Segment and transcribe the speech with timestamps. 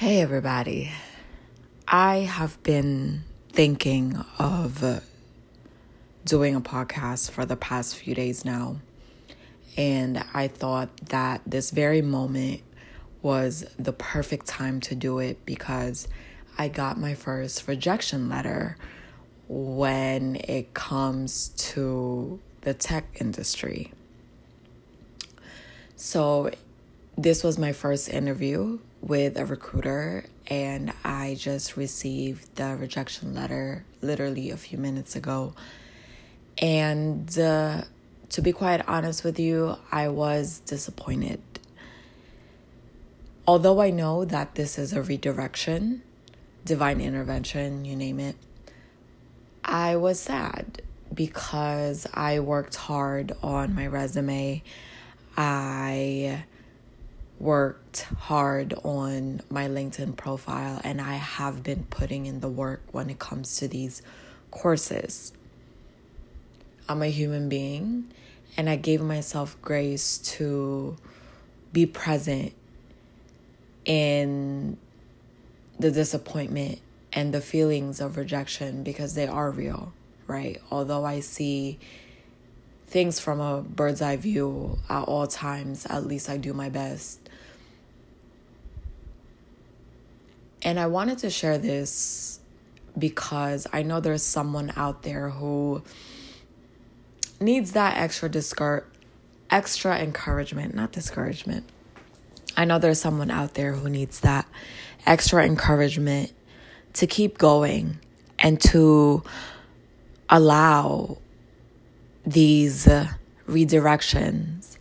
[0.00, 0.90] Hey, everybody.
[1.86, 5.00] I have been thinking of uh,
[6.24, 8.76] doing a podcast for the past few days now.
[9.76, 12.62] And I thought that this very moment
[13.20, 16.08] was the perfect time to do it because
[16.56, 18.78] I got my first rejection letter
[19.48, 23.92] when it comes to the tech industry.
[25.94, 26.52] So,
[27.22, 33.84] this was my first interview with a recruiter, and I just received the rejection letter
[34.00, 35.54] literally a few minutes ago.
[36.56, 37.82] And uh,
[38.30, 41.42] to be quite honest with you, I was disappointed.
[43.46, 46.02] Although I know that this is a redirection,
[46.64, 48.36] divine intervention, you name it,
[49.62, 50.80] I was sad
[51.12, 54.62] because I worked hard on my resume.
[55.36, 56.44] I
[57.40, 63.08] worked hard on my LinkedIn profile and I have been putting in the work when
[63.08, 64.02] it comes to these
[64.50, 65.32] courses.
[66.86, 68.12] I'm a human being
[68.56, 70.98] and I gave myself grace to
[71.72, 72.52] be present
[73.86, 74.76] in
[75.78, 76.78] the disappointment
[77.12, 79.94] and the feelings of rejection because they are real,
[80.26, 80.60] right?
[80.70, 81.78] Although I see
[82.86, 87.29] things from a bird's eye view at all times, at least I do my best.
[90.62, 92.40] And I wanted to share this
[92.98, 95.82] because I know there's someone out there who
[97.40, 98.84] needs that extra discour-
[99.50, 101.64] extra encouragement, not discouragement.
[102.56, 104.46] I know there's someone out there who needs that
[105.06, 106.32] extra encouragement
[106.94, 107.98] to keep going
[108.38, 109.22] and to
[110.28, 111.18] allow
[112.26, 112.86] these
[113.46, 114.76] redirections,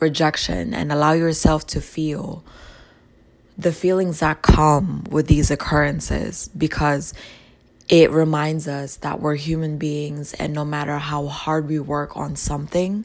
[0.00, 2.44] rejection, and allow yourself to feel
[3.58, 7.12] the feelings that come with these occurrences because
[7.88, 12.36] it reminds us that we're human beings and no matter how hard we work on
[12.36, 13.04] something,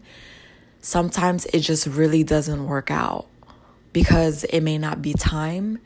[0.81, 3.25] sometimes it just really doesn't work out
[3.93, 5.79] because it may not be time,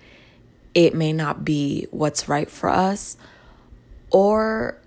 [0.73, 3.17] it may not be what's right for us,
[4.11, 4.79] or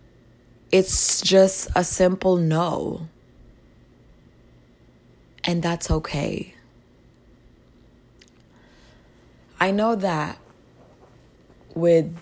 [0.71, 3.09] it's just a simple no.
[5.45, 6.55] And that's okay.
[9.61, 10.39] I know that
[11.75, 12.17] with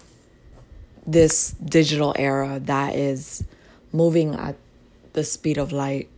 [1.06, 3.44] this digital era that is
[3.92, 4.56] moving at
[5.12, 6.08] the speed of light,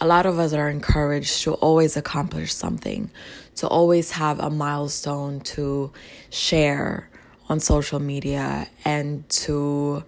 [0.00, 3.10] a lot of us are encouraged to always accomplish something,
[3.56, 5.92] to always have a milestone to
[6.30, 7.08] share
[7.48, 10.04] on social media, and to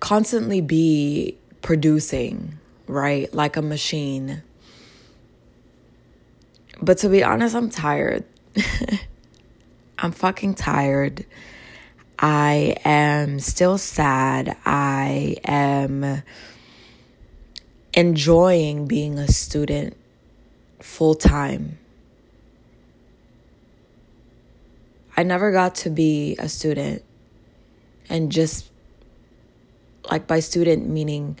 [0.00, 3.32] constantly be producing, right?
[3.34, 4.42] Like a machine.
[6.80, 8.24] But to be honest, I'm tired.
[9.98, 11.26] I'm fucking tired.
[12.18, 14.56] I am still sad.
[14.64, 16.22] I am
[17.94, 19.96] enjoying being a student
[20.80, 21.78] full time.
[25.16, 27.02] I never got to be a student
[28.08, 28.70] and just
[30.10, 31.36] like by student meaning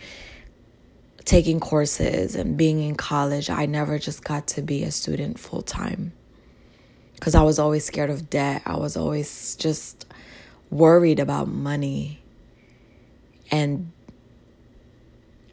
[1.28, 3.50] taking courses and being in college.
[3.50, 6.12] I never just got to be a student full time
[7.16, 8.62] because I was always scared of debt.
[8.64, 10.06] I was always just
[10.70, 12.22] worried about money.
[13.50, 13.92] And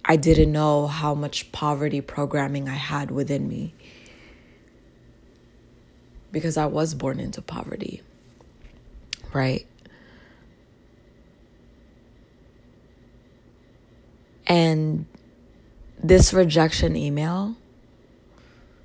[0.05, 3.73] I didn't know how much poverty programming I had within me
[6.31, 8.01] because I was born into poverty,
[9.33, 9.67] right?
[14.47, 15.05] And
[16.03, 17.56] this rejection email,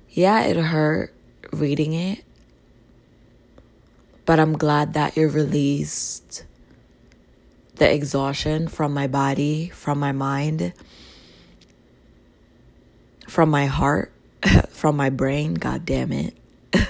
[0.09, 1.13] yeah, it hurt
[1.51, 2.23] reading it,
[4.25, 6.45] but I'm glad that it released
[7.75, 10.73] the exhaustion from my body, from my mind
[13.31, 14.11] from my heart,
[14.71, 15.53] from my brain.
[15.53, 16.35] God damn it.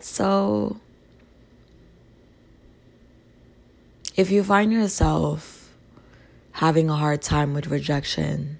[0.00, 0.78] so,
[4.14, 5.61] if you find yourself
[6.52, 8.58] having a hard time with rejection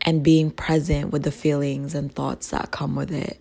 [0.00, 3.38] and being present with the feelings and thoughts that come with it,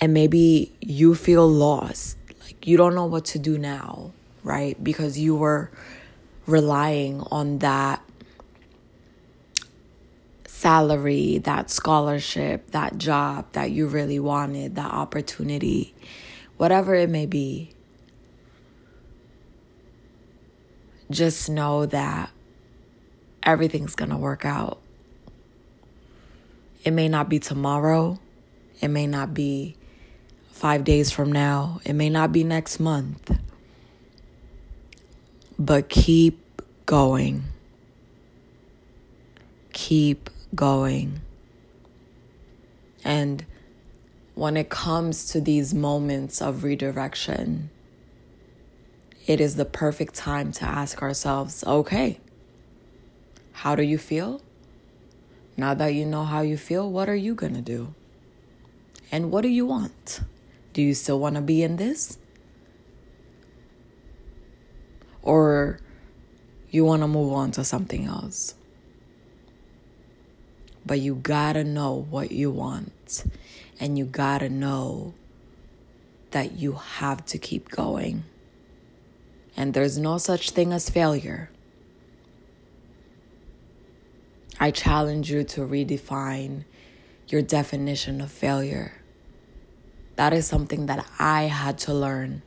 [0.00, 4.12] and maybe you feel lost, like you don't know what to do now,
[4.42, 4.82] right?
[4.82, 5.70] Because you were
[6.46, 8.02] relying on that
[10.46, 15.94] salary, that scholarship, that job that you really wanted, that opportunity,
[16.58, 17.72] whatever it may be.
[21.10, 22.30] Just know that
[23.42, 24.78] everything's going to work out.
[26.84, 28.18] It may not be tomorrow,
[28.80, 29.76] it may not be
[30.50, 33.38] five days from now, it may not be next month,
[35.58, 37.44] but keep going.
[39.72, 41.20] Keep going.
[43.04, 43.44] And
[44.34, 47.70] when it comes to these moments of redirection,
[49.30, 52.18] it is the perfect time to ask ourselves okay,
[53.52, 54.42] how do you feel?
[55.56, 57.94] Now that you know how you feel, what are you going to do?
[59.12, 60.22] And what do you want?
[60.72, 62.18] Do you still want to be in this?
[65.22, 65.78] Or
[66.68, 68.56] you want to move on to something else?
[70.84, 73.22] But you gotta know what you want.
[73.78, 75.14] And you gotta know
[76.32, 78.24] that you have to keep going.
[79.60, 81.50] And there's no such thing as failure.
[84.58, 86.64] I challenge you to redefine
[87.28, 89.02] your definition of failure.
[90.16, 92.40] That is something that I had to learn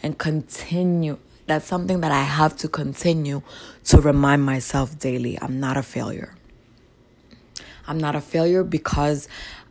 [0.00, 1.18] and continue.
[1.46, 3.42] That's something that I have to continue
[3.86, 5.36] to remind myself daily.
[5.42, 6.36] I'm not a failure.
[7.88, 9.26] I'm not a failure because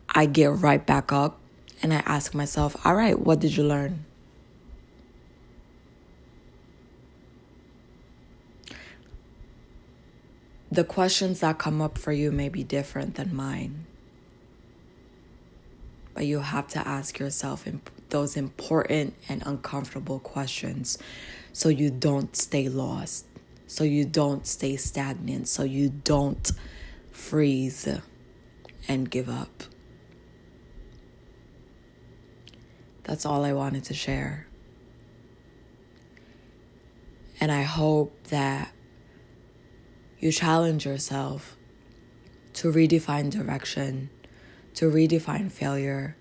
[0.09, 1.39] I get right back up
[1.81, 4.03] and I ask myself, all right, what did you learn?
[10.73, 13.85] The questions that come up for you may be different than mine.
[16.15, 17.67] But you have to ask yourself
[18.09, 20.97] those important and uncomfortable questions
[21.51, 23.27] so you don't stay lost,
[23.67, 26.51] so you don't stay stagnant, so you don't
[27.11, 27.87] freeze
[28.87, 29.63] and give up.
[33.03, 34.47] That's all I wanted to share.
[37.39, 38.71] And I hope that
[40.23, 41.57] you challenge yourself
[42.53, 44.09] to redefine direction,
[44.73, 46.15] to redefine failure,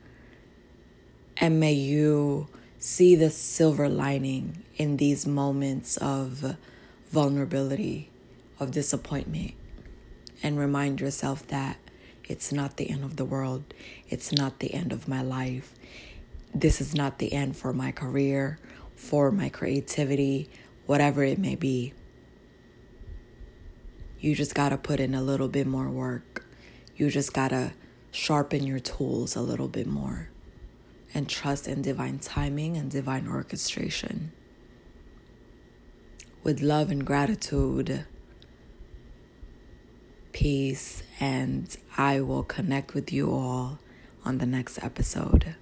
[1.37, 2.49] and may you
[2.81, 6.57] see the silver lining in these moments of
[7.13, 8.11] vulnerability,
[8.59, 9.53] of disappointment,
[10.43, 11.77] and remind yourself that
[12.25, 13.63] it's not the end of the world,
[14.11, 15.75] it's not the end of my life.
[16.53, 18.59] This is not the end for my career,
[18.97, 20.51] for my creativity,
[20.87, 21.93] whatever it may be.
[24.23, 26.47] You just got to put in a little bit more work.
[26.97, 27.73] You just got to
[28.13, 30.29] sharpen your tools a little bit more
[31.13, 34.31] and trust in divine timing and divine orchestration.
[36.45, 38.07] With love and gratitude,
[40.31, 43.81] peace, and I will connect with you all
[44.25, 45.57] on the next episode.